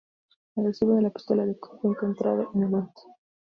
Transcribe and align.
El 0.55 0.65
recibo 0.65 0.95
de 0.95 1.03
la 1.03 1.11
pistola 1.11 1.45
de 1.45 1.59
Cook 1.59 1.79
fue 1.81 1.91
encontrado 1.91 2.49
en 2.55 2.63
el 2.63 2.73
auto. 2.73 3.03